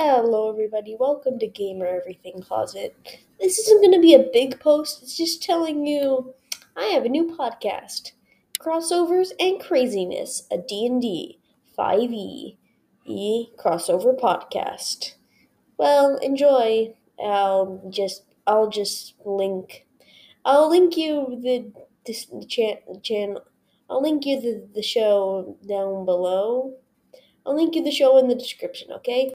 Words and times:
Hello, 0.00 0.48
everybody. 0.48 0.94
Welcome 0.94 1.40
to 1.40 1.48
Gamer 1.48 1.84
Everything 1.84 2.40
Closet. 2.40 2.94
This 3.40 3.58
isn't 3.58 3.80
going 3.80 3.92
to 3.94 4.00
be 4.00 4.14
a 4.14 4.30
big 4.32 4.60
post. 4.60 5.02
It's 5.02 5.16
just 5.16 5.42
telling 5.42 5.84
you 5.88 6.34
I 6.76 6.84
have 6.84 7.04
a 7.04 7.08
new 7.08 7.36
podcast, 7.36 8.12
Crossovers 8.60 9.30
and 9.40 9.60
Craziness, 9.60 10.46
a 10.52 10.58
D&D 10.58 11.40
5e 11.76 12.56
e 13.06 13.46
crossover 13.58 14.16
podcast. 14.16 15.14
Well, 15.78 16.16
enjoy. 16.18 16.94
I'll 17.20 17.82
just 17.90 18.22
I'll 18.46 18.70
just 18.70 19.14
link 19.24 19.84
I'll 20.44 20.70
link 20.70 20.96
you 20.96 21.40
the 21.42 21.72
this 22.06 22.26
the 22.26 22.46
chan- 22.46 23.02
channel. 23.02 23.42
I'll 23.90 24.00
link 24.00 24.24
you 24.26 24.40
the, 24.40 24.64
the 24.76 24.82
show 24.82 25.56
down 25.68 26.04
below. 26.04 26.74
I'll 27.44 27.56
link 27.56 27.74
you 27.74 27.82
the 27.82 27.90
show 27.90 28.16
in 28.18 28.28
the 28.28 28.34
description, 28.34 28.92
okay? 28.92 29.26